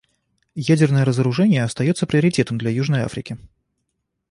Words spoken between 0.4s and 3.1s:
Ядерное разоружение остается приоритетом для Южной